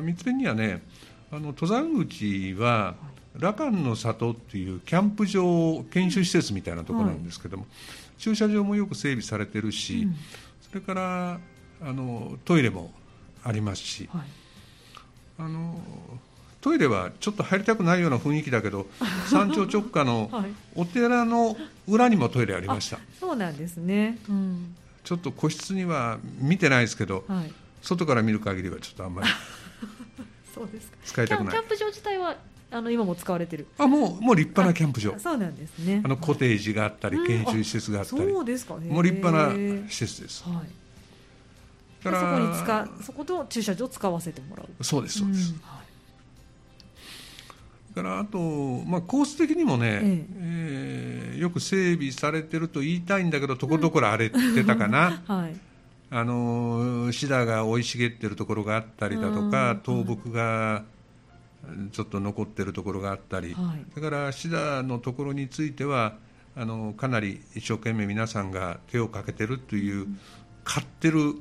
[0.00, 0.82] 3つ目にはね
[1.30, 2.94] あの登山口は
[3.38, 10.16] 羅漢の里っていうキャンプ場研修施設みたいなところなんですけども、はい、駐車場もよく整備されてるし、うん、
[10.68, 11.40] それから
[11.82, 12.90] あのトイレも
[13.44, 14.22] ありますし、はい、
[15.38, 15.78] あの
[16.62, 18.86] トイレはちょっと入りたくないような雰囲気だけど
[19.30, 20.30] 山頂直下の
[20.74, 21.56] お寺の
[21.86, 27.52] 裏にもトイレありました、そうなんですね、うん、ちょっと個室には見てないですけど、はい
[27.86, 29.28] 外から見る限りはちょっとあんまり
[30.52, 30.96] そうですか。
[31.04, 31.52] 使いたくない。
[31.52, 32.36] キャンプ場自体は
[32.70, 33.66] あの今も使われてる。
[33.78, 35.14] あもうもう立派なキャンプ場。
[35.18, 36.00] そうなんですね。
[36.04, 38.22] あのコテージがあったり、研修施設があったり。
[38.32, 38.74] そうですか。
[38.74, 39.52] もう立派な
[39.88, 40.62] 施設です、は
[42.00, 44.84] い、からそこに使そこと駐車場使わせてもらう。
[44.84, 45.82] そうですそうです、は
[47.90, 47.94] い。
[47.94, 48.38] からあと、
[48.84, 50.26] まあ、コース的にもね、ええ。
[50.38, 55.65] えー、よく整備されてると言いたいんだけどところどころ荒れてたかな、 はい
[56.10, 60.84] あのシダが生い茂ってるところがあったりだとか、倒木が
[61.90, 66.14] ちょっと残ってるところがあったり、はい、だからシダのところについては
[66.54, 70.20] あのかなり一生懸命皆さんが手をかけてるという、うん、
[70.64, 71.34] 買ってる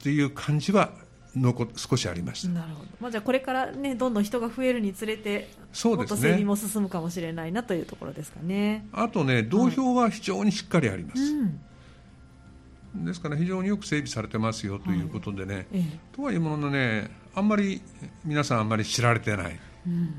[0.00, 0.92] という感じは
[1.36, 2.54] 残少しありました。
[2.54, 6.20] なるほど、まあ、じゃあこれからねどんどん人が増えるにつれてそうですね。
[6.20, 8.86] 整備も進むかもしれないなというところですかね。
[8.92, 11.60] あとね道標は非常にしっかりあります、はいうん
[12.94, 17.82] ですから非常によく整備されてますよということでね、はいええ、とはいうもののねあんまり
[18.24, 20.14] 皆さんあんまり知られてない、うん、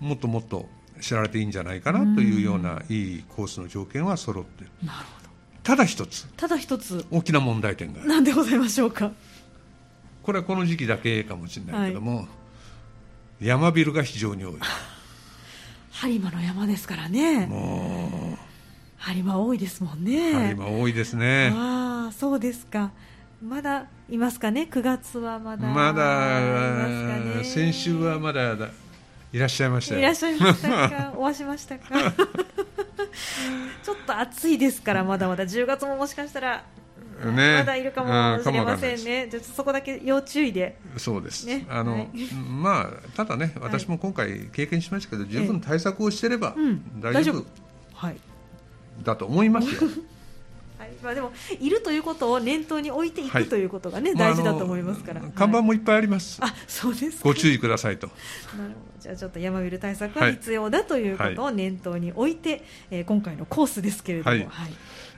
[0.00, 0.68] もっともっと
[1.00, 4.70] 知られていいんじゃないかなというようないいコースの条件は揃ってる。
[4.84, 5.30] なるほど。
[5.62, 6.26] ただ一つ。
[6.36, 7.06] ただ一つ。
[7.10, 9.12] 大きな問題点が何でございましょうか。
[10.22, 12.22] これはこの時期だけかもしれないけども、は
[13.40, 14.54] い、山ビルが非常に多い。
[15.92, 17.46] 播磨の山ですからね。
[17.46, 18.38] もう。
[19.00, 20.32] 播磨多いですもんね。
[20.32, 21.52] 播磨多いですね
[22.12, 22.90] そうですか。
[23.42, 25.68] まだいますかね？9月はまだ。
[25.68, 28.56] まだ、先週はまだ
[29.32, 31.12] いらっしゃいましたいらっしゃいましたか？
[31.16, 32.12] お会いしましたか？
[33.82, 35.44] ちょっと暑いですからまだまだ。
[35.44, 36.64] 10月ももしかしたら
[37.24, 42.08] ね、まだいるかもしれませんね、じゃそこだけ要注意で、そうです、ね、あの、はい、
[42.48, 46.54] まあ、ただね、私も今回経験しましたけど、十分対策をしていれば
[47.00, 47.44] 大丈夫、
[47.92, 48.16] はい、
[49.02, 49.80] だと思いますよ。
[51.02, 55.20] はい、まあでもいるということを念頭に置いていく、はい、ということがね大事だと思いますから。
[55.20, 56.38] 看板もいっぱいあります。
[56.42, 58.08] あ、そうですご注意くださいと。
[58.08, 58.18] なる
[58.58, 58.74] ほど。
[59.00, 64.30] じゃあちょっと山ビル対策は必要だということを念頭に置いて、はい、えー、今回のコースですけれども。
[64.30, 64.48] はい。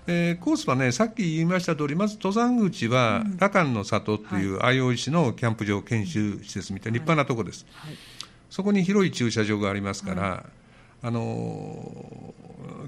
[0.06, 7.66] えー、コースはね、さっき言いました通り、まず登山口は、羅漢の里という相生市のキャンプ場、研修施設みたいな立派なところです、
[8.48, 10.44] そこに広い駐車場がありますから、は
[11.04, 12.34] い、あの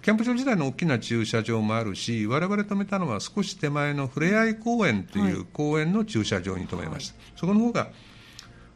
[0.03, 7.89] キャンプ場自体の大きな駐車場もあるし、われわれ止めたのは少し手前のふれあい公園という公園の駐車場に止めました、そこの方が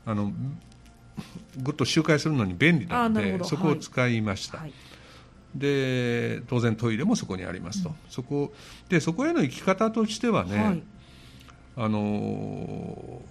[0.05, 0.33] あの
[1.59, 4.65] ぐっと周回するのに便利なので、そこを使いました。
[5.55, 8.53] で当然トイレもそこにありますと、うん、そこ
[8.91, 10.83] でそこへの行き方としてはね、はい、
[11.77, 13.23] あの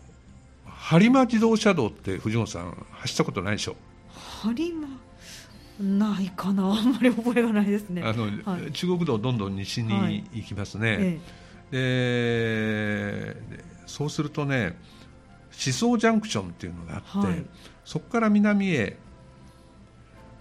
[0.66, 3.76] 播磨自動車道って藤本さん走ったことないでしょ？
[4.42, 4.88] 播磨？
[5.80, 6.64] ないかな。
[6.64, 8.02] あんまり覚えがないですね。
[8.04, 11.20] あの、はい、中国道どんどん西に行きますね、はい、
[11.72, 13.36] で
[13.86, 14.78] そうするとね
[15.52, 17.44] 思想ジャンクションっていうのがあって、
[17.84, 18.98] そこから南へ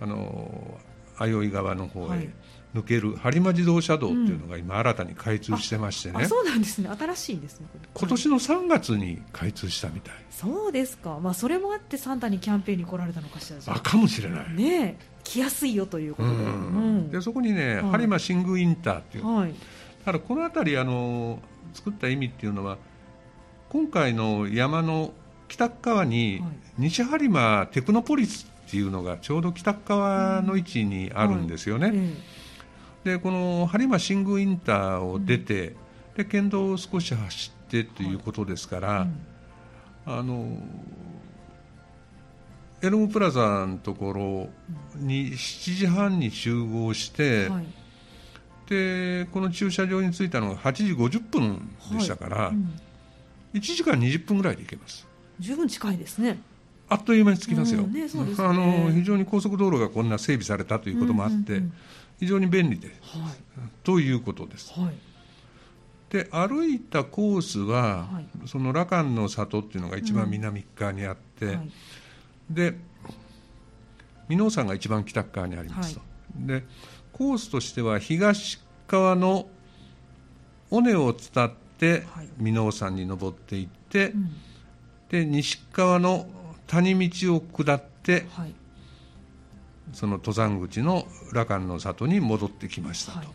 [0.01, 0.81] あの
[1.19, 2.29] 相生川の方へ
[2.75, 6.89] 抜ける播磨自動車道っていうのが今新たに開通してましてね、うん、そうなんですね。
[6.89, 13.81] 新しいんですね今年の3月に開通したみたい、そうですか、まあ、それもあってサンタにキャンペーンに来られたのかしらあ。
[13.81, 14.53] かもしれない。
[14.55, 16.35] ね来やすいよということで。
[16.35, 19.55] うん、でそこにね、はい、播磨新宮インターっていう、はい、だ
[20.05, 21.41] からこの辺りあの
[21.73, 22.79] 作った意味っていうのは
[23.69, 25.13] 今回の山の
[25.49, 26.43] 北側に
[26.79, 31.89] 西播磨テクノポリスっていうのがちょうど北側の位置にあるんですよね。
[31.89, 32.09] うんはい、
[33.05, 35.77] でこの播磨新宮インターを出て、うん、
[36.17, 39.09] で県道を少し走ってということですから、はい
[40.07, 40.59] うん、あの
[42.83, 44.49] エルムプラザのところ
[44.97, 47.67] に7時半に集合して、はい、
[48.69, 52.53] でこの駐車場に着いたのが8時50分でしたから、は
[53.55, 53.59] い。
[53.59, 55.07] 1時間20分ぐらいで行けます。
[55.39, 56.39] 十分近いですね。
[56.89, 61.73] あっという間に着きますよ、うんねね、あの非常に高速道路がこんな整備されたということもあって、うんうんうん、
[62.25, 62.95] 非常に便利で、はい、
[63.83, 64.73] ということです。
[64.73, 64.95] はい、
[66.09, 71.73] で歩いたコースは、はい、その羅漢の里っていうのが一番南側にあって、うん、
[72.49, 72.75] で
[74.31, 76.01] 箕面山が一番北側にありますと、
[76.35, 76.65] で
[77.13, 78.59] コースとしては東
[78.89, 79.47] 側の
[80.71, 82.05] 尾根を伝って
[82.39, 84.33] 箕面山に登っていって、うん、
[85.11, 86.27] で西側の
[86.67, 88.55] 谷道を下って、はい、
[89.93, 93.19] その登山口の羅漢の里に戻ってきましたと。
[93.19, 93.29] はい、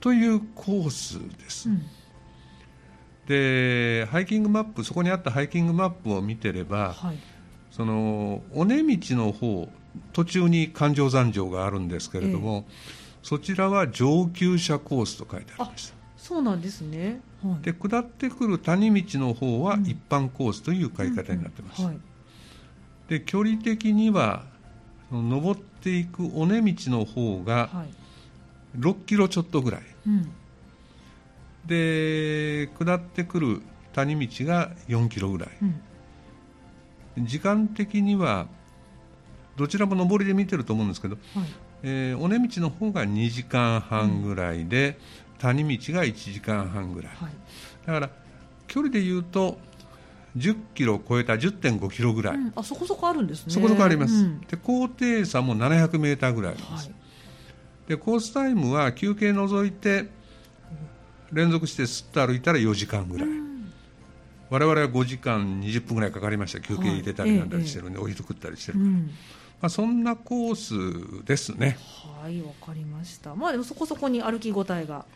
[0.00, 1.68] というコースです。
[1.68, 1.82] うん、
[3.26, 7.18] でハイキングマップそこにあったハイキングマップを見てれば、はい、
[7.70, 9.68] その尾根道の方
[10.12, 12.72] 途中に環状山上があるんですけれども、え
[13.22, 15.94] そちらは上級者コースと書いてありました。
[16.16, 21.82] そうなんですね、はい、で下ってくる谷道の方は一般コースという書き方になってます、
[23.08, 24.44] で距離的には
[25.20, 27.70] 登っていく尾根道の方が
[28.78, 30.32] 6キロちょっとぐらい、うん、
[31.66, 35.48] で下ってくる谷道が4キロぐらい、
[37.18, 38.46] うん、時間的には
[39.56, 41.44] どちらも上りで見てると思うんですけど、はい、
[41.82, 44.98] えー、尾根道の方が2時間半ぐらいで、
[45.38, 47.32] 谷道が1時間半ぐらい、はい、
[47.86, 48.10] だから
[48.66, 49.58] 距離でいうと
[50.36, 53.52] 10キロを超えた10.5キロぐらい、うん、あそこそこあるんですね。
[53.52, 60.08] そこそこあります、うん、で高低差も700メーターぐらいあります、はい、でコースタイムは休憩除いて
[61.32, 63.72] 連続してすっと歩いたら4時間ぐらい、うん、
[64.50, 66.60] 我々は5時間20分ぐらいかかりました。
[66.60, 68.78] 休憩入れたりなんだりしてるんで、はい、お湯食ったりしてる。
[68.78, 69.06] から、うん、
[69.62, 71.78] まあ、そんなコースですね。
[72.22, 73.34] はいわかりました。
[73.34, 75.06] まあでもそこそこに歩き応えが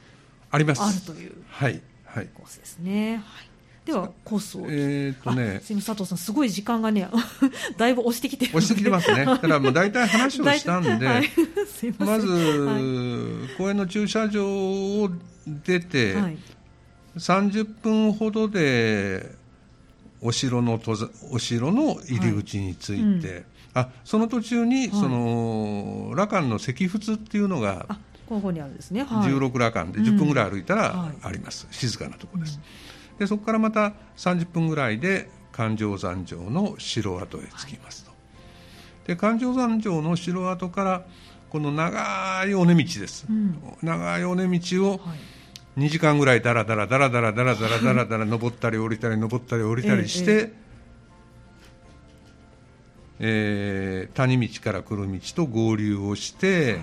[0.50, 0.82] あります。
[0.82, 2.28] あるというはいはい。
[2.34, 3.55] コースですね、はい
[3.86, 4.66] ではコースを。
[4.68, 5.60] えっ、とね。
[5.62, 7.08] すみ佐藤さんすごい時間がね
[7.78, 9.24] だいぶ押してきて押してきてますね。
[9.24, 11.30] だからもう大体話をしたんで、 はい、
[11.98, 15.08] まず、はい、公園の駐車場を
[15.46, 16.38] 出て、はい、
[17.16, 19.36] 30分ほどで
[20.20, 20.80] お城の
[21.30, 23.44] お城の入り口に着いて、はいうん、
[23.74, 27.86] あその途中に、その羅漢の石仏っていうのが
[28.28, 32.62] この方にあるんですね、はい、16羅漢で10分ぐらい歩いたらあります、うん、静かなところです、うん、
[33.18, 38.16] でそこからまた30分ぐらいで環状山城の城跡へ着きますと、は
[39.04, 41.04] い、で環状山城の城跡から
[41.48, 45.00] この長い尾根道です、うん、長い尾根道を
[45.78, 50.66] 2時間ぐらいだらだらだらだらだらだらだらだら登ったり降りたり登ったり降りたりして、ええ
[53.18, 56.82] えー、谷道から来る道と合流をして、はい。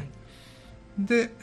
[0.99, 1.33] で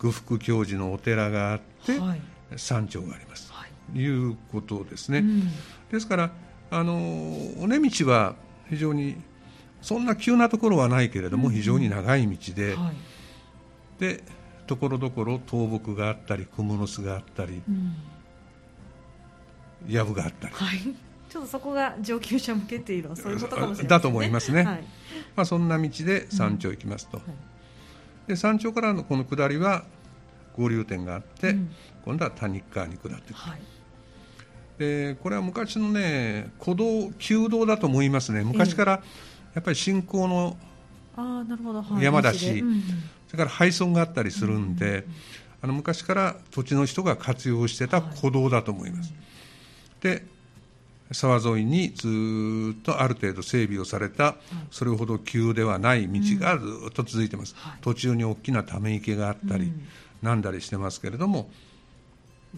[0.00, 2.20] 呉服教授のお寺があって、はい
[2.56, 3.52] 山頂があります。
[3.52, 3.92] はい。
[3.92, 5.48] ということですね、うん。
[5.90, 6.30] ですから
[6.70, 6.94] あの
[7.60, 8.34] 尾根道は
[8.68, 9.16] 非常に
[9.82, 12.94] そんな急なところはないけれども、うん非常に長い道で、はい。
[14.00, 14.22] で
[14.66, 17.94] ところどころ倒木があったりクモの巣があったりうん。
[19.88, 20.78] 藪があったり、はい。
[21.30, 23.88] ちょっとそこが上級者向けっていうのはそういうことかもしれないね。
[23.88, 24.64] だと思いますね。
[24.64, 24.84] はい。
[25.36, 27.26] まあ、そんな道で山頂行きますと、はい。
[28.28, 29.84] で山頂からのこの下りは
[30.56, 31.70] 合流点があって、うん。
[32.04, 33.34] 今度は谷川に下ってくる。
[33.34, 33.60] はい。
[34.78, 38.42] でこれは昔のね古道旧道だと思いますね。
[38.42, 38.92] 昔から
[39.54, 40.56] やっぱり信仰の
[42.00, 42.82] 山だしうんうん。
[43.28, 45.04] それから廃村があったりするんで、
[45.62, 49.12] あの昔から土地の人が活用してた古道だと思います、
[50.00, 50.24] で
[51.12, 54.36] 沢沿いにずーっとある程度整備をされた、
[54.70, 57.78] それほど急ではない道がずーっと続いてます、はい。
[57.82, 59.72] 途中に大きなため池があったり、
[60.22, 61.50] うんなんだりしてますけれども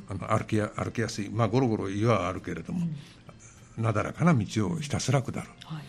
[0.09, 2.87] あの歩きや歩きやすい、まあ、ゴロゴロ岩はあるけれども、
[3.77, 5.39] なだらかな道をひたすら下る。
[5.65, 5.83] はい。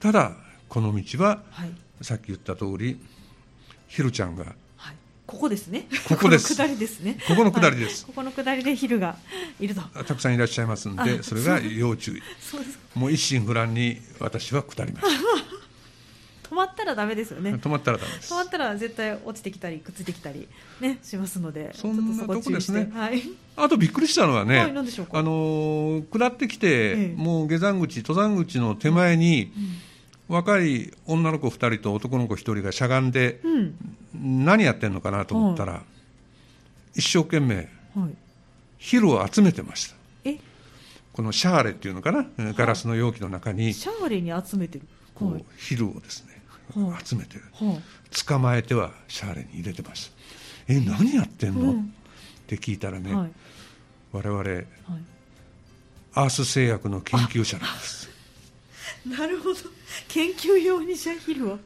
[0.00, 0.32] ただ
[0.68, 1.70] この道ははい。
[2.00, 2.98] さっき言った通り
[3.88, 4.44] ひるちゃんが
[4.76, 4.96] はい。
[5.26, 5.86] ここですね。
[6.08, 6.56] ここです。
[6.56, 7.18] この下りですね。
[7.28, 8.04] ここの下りです。
[8.04, 8.14] はい。
[8.14, 9.16] ここの下りで昼が
[9.60, 9.82] いると。
[9.82, 12.22] たくさんいらっしゃいますんあでそれが要注意。
[12.40, 12.62] そう
[12.94, 15.06] もう一心不乱に私は下りまし
[16.52, 17.52] 止まったらダメですよね。
[17.52, 18.30] た止まったらダメです。
[18.30, 20.46] 止まったら絶対落ちてきたりくっついてきたり
[20.80, 22.90] ねしますのでそんなとそこですね。
[22.92, 23.22] はい。
[23.56, 25.18] あとびっくりしたのはね、はい何でしょうか？
[25.18, 27.14] あのー下ってきて、ええ。
[27.16, 29.50] もう下山口、登山口の手前に、
[30.28, 33.74] 若い女の子2人と男の子1人がしゃがんで、うん。
[34.44, 35.82] 何やってんのかなと思ったら、
[36.94, 37.56] 一生懸命、
[37.96, 38.14] はい。
[38.76, 39.94] ヒルを集めてました。
[40.24, 40.36] え？
[41.14, 44.86] このシャーレっていうのかな、ガラスの容器の中に、シャーレに集めてる。
[45.14, 45.40] こはい。
[45.40, 46.31] うヒルをですね、はい
[47.04, 47.80] 集めて、は
[48.26, 50.10] 捕まえてはシャーレに入れてまし
[50.66, 50.72] た。
[50.72, 51.80] え、何やってんの、うん。
[51.80, 51.84] っ
[52.46, 53.30] て聞いたらね、いはい。
[54.12, 54.64] 我々、はい。
[56.14, 58.08] アース製薬の研究者なんです。
[59.06, 59.58] なるほど。
[60.08, 61.58] 研究用にシャヒルを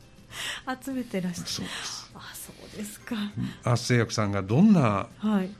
[0.84, 2.10] 集めてらっしゃるそうです。
[2.14, 3.16] あそうですか。
[3.64, 5.50] アース製薬さんがどんなはい。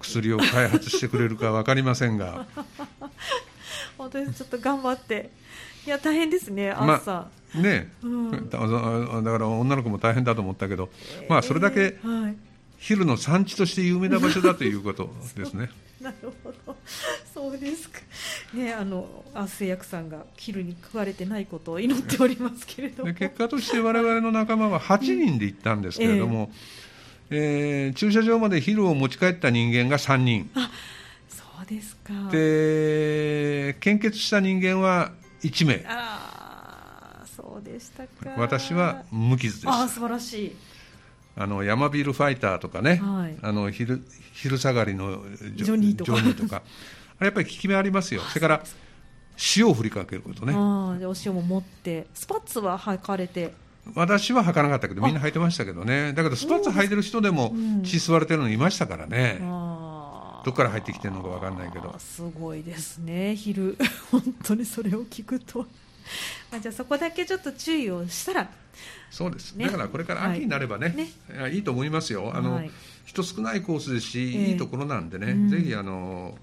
[0.00, 2.46] 薬を開発してくれるか分かりませんが、
[3.96, 5.30] 本当にちょっと頑張って。
[5.86, 10.90] いや大変ですねま朝、ね、うんだ だから女の子も大変だと思ったけど、
[11.28, 11.96] まあそれだけ
[12.78, 15.70] 昼の産地として有名な場所だということですね。
[16.00, 16.76] なるほど、
[17.34, 17.98] そうですか。
[18.54, 23.12] ね、あの、あ、製薬さんが昼に食われてないことを祈っておりますけれども。
[23.12, 26.52] で結果として我々の仲間は8人で行ったんですけれども、
[27.30, 30.50] えー駐車場まで昼を持ち帰った人間が3人
[31.28, 32.12] そうですか。
[32.30, 36.27] で献血した人間は1名ああ、
[37.58, 38.30] そうでしたか。
[38.36, 39.68] 私は無傷です。
[39.68, 40.56] ああ、素晴らしい。
[41.36, 43.36] あの山ビルファイターとかね、はい。
[43.42, 44.02] あの昼
[44.32, 45.22] 昼下がりの
[45.54, 46.12] ジジョニーとか。
[46.34, 46.62] とか。
[47.18, 48.22] あれやっぱり効き目ありますよ。
[48.22, 48.62] それから
[49.56, 50.52] 塩を振りかけることね。
[50.54, 53.52] あお塩も持って、スパッツは履かれて。
[53.94, 56.12] 私は履かなかったけどみんな履いてましたけどね。
[56.12, 57.82] だけどスパッツ履いてる人でもうん。
[57.82, 60.44] 血吸われてるのいましたからね、ああ。
[60.44, 61.94] どっから入ってきてるのか分かんないけど。
[61.98, 63.76] すごいですね、昼、
[64.10, 65.66] 本当にそれを聞くと。
[66.52, 68.50] あじゃあそこだけちょっと注意をしたら、
[69.10, 69.66] そうです、ね。
[69.66, 70.96] だからこれから秋になればね,、はい。
[70.96, 71.10] ね。
[71.30, 72.32] いやいいと思いますよ。
[72.34, 72.70] あの、はい。
[73.04, 74.50] 人少ないコースですし、ええ。
[74.50, 75.48] いいところなんでね、うん。
[75.48, 76.36] ぜひあの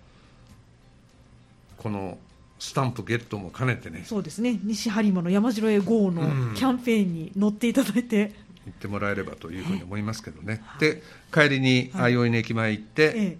[1.78, 2.18] この
[2.58, 4.04] スタンプゲットも兼ねてね。
[4.06, 4.60] そうですね。
[4.64, 6.54] 西播磨の山城へ GO のうん。
[6.56, 8.34] キャンペーンに乗っていただいて、
[8.66, 12.14] 行ってもらえればというふうに思いますけどね、で帰りにはい。
[12.14, 13.38] 相生駅前行って、ええ、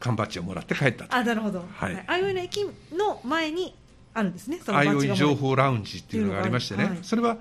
[0.00, 1.14] 缶バッジをもらって帰ったと。
[1.14, 2.04] あなるほど、はい。
[2.06, 2.22] あい。
[2.22, 3.74] うの駅の前に
[4.14, 6.98] あるんですね、そのバッ相情報ラウンジっていうのがありましてね、はい。
[7.02, 7.36] それは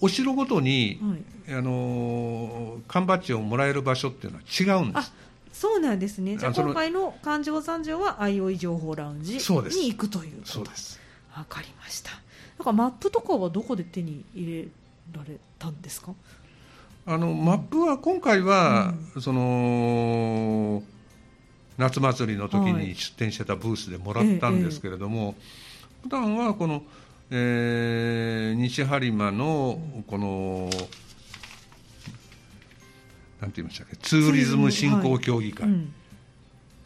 [0.00, 0.98] お城ごとに、
[1.46, 1.54] はい。
[1.58, 5.12] あのー缶バッジをもらえる場所っていうのは違うんであす。
[5.52, 9.78] そうなんですね、じゃああその今回の環状三条は相生情報ラウンジにそうです。
[9.78, 10.48] 行くということ。
[10.52, 11.00] そうです。
[11.34, 12.12] わかりました、
[12.58, 14.68] なんかマップとかはどこで手に入れ
[15.12, 16.12] られたんですか、
[17.06, 20.82] あのマップは今回は、その
[21.78, 25.34] 夏祭りの時はいに出店してたブースでもらったんですけれども、
[26.06, 26.84] 普段はこの、
[27.30, 30.70] えー西播磨のこの
[33.40, 33.96] なんて言いましたっけ？
[33.96, 35.92] ツーリズム振興協議会、うん、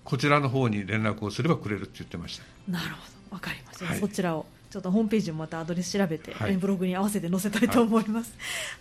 [0.04, 2.44] こちらの方に連絡をすればくれるって言ってました。
[2.66, 3.00] なるほ
[3.32, 4.00] ど、わかりました、はい。
[4.00, 8.32] そちらをちょっとホームページもまたアドレス調べて、はいえブログに合わせて載せたいと思います。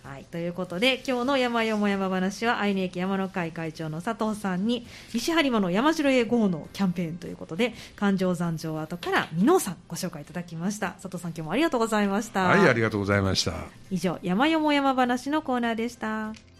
[0.04, 10.90] はい、ということで、今日の山よも山話は、愛媛駅山の会会長の佐藤さんに、西播磨の山城へ GO のキャンペーンということで、環状山城跡から美濃さんご紹介いただきました。
[11.02, 12.44] 佐藤さん、今日もありがとうございました。
[12.44, 13.52] はい、ありがとうございました。
[13.90, 16.32] 以上、山よも山話のコーナーでした。